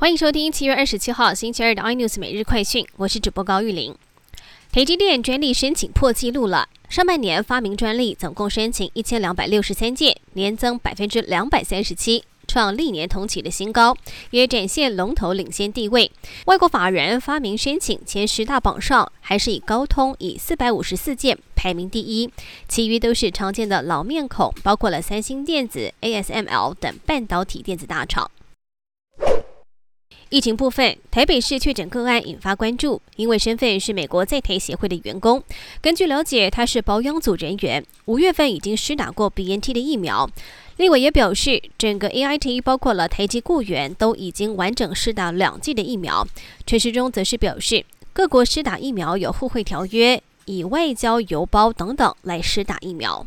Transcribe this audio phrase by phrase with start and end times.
[0.00, 3.96] 欢迎收听七月二十七号星期二的 iNews 每日快讯，我是主播高玉玲。
[4.70, 13.96] 台积电专利申请破纪录了，上半年发明专利总共申请一千两百六十三件，年增百分之两百三十七，创历年同期的新高，
[14.30, 16.12] 也展现龙头领先地位。
[16.44, 22.30] 外国法人发明申请前十大榜上，还是以高通以四百五十四件排名第一，
[22.68, 28.30] 其余都是常见的老面孔，包括了三星电子、ASML 等半导体电子大厂。
[30.30, 35.42] 疫情部分，台北市确诊个案引发关注，因为身份是美国在台协会的员工。
[35.80, 40.28] 根据了解，他是保养组人员，五月份已经施打过 BNT 的疫苗。
[40.76, 46.26] 立委也表示，整个 AIT 包括了台籍雇员都已经完整施打两剂的疫苗。
[46.66, 53.24] 陈时中则是表示，各国施打疫苗有互惠条约，以外交邮包等等来施打疫苗。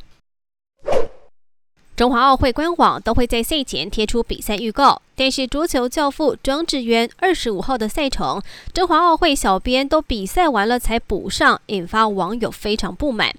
[2.01, 8.41] 中华奥会官网都会在赛前贴出比赛预告，但是桌球教父庄智渊二十五号的赛程，
[8.73, 13.31] 中华奥会小编都比赛完了才补上，引发网友非常不满。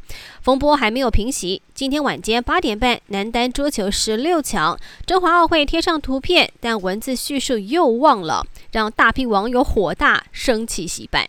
[0.43, 11.27] 风波还没有平息，今天晚间八点半，男单桌球十六强，中华奥会贴上图片，但文字叙述又忘了，让大批网友火大，生气洗版。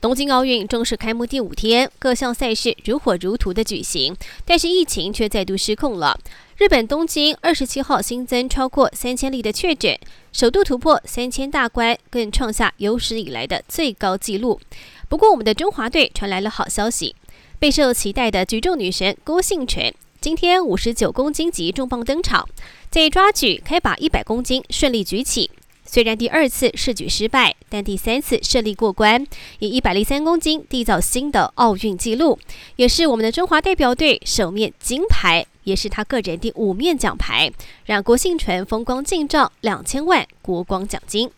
[0.00, 6.16] 东京奥运正式开幕第五天，各项赛事如火如荼的举行，但是疫情却再度失控了。
[6.56, 9.98] 日本东京二十七号新增超过三千例的确诊，
[10.32, 14.60] 首度突破三千大关，更创下有史以来的最高纪录。
[15.08, 17.16] 不过，我们的中华队传来了好消息，
[17.58, 22.48] 备受期待的举重女神郭幸淳今天五十九公斤级重磅登场，
[22.88, 25.50] 在抓举开把一百公斤顺利举起。
[25.90, 29.26] 虽然第二次试举失败，但第三次顺利过关，
[29.58, 32.38] 以一百零三公斤缔造新的奥运纪录，
[32.76, 37.50] 也是我们的中华代表队首面金牌，也是他个人第五面奖牌，
[37.86, 41.30] 让郭幸淳风光进账两千万国光奖金。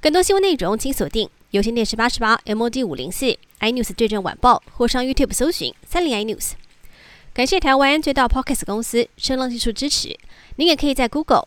[0.00, 6.52] 更多新闻内容请锁定有线电视八十八 MOD 五零四 iNews 对阵晚报，或上 YouTube 搜寻三零 iNews。
[7.34, 10.18] 感谢台湾最大 Podcast 公司声浪技术支持，
[10.56, 11.46] 您也可以在 Google。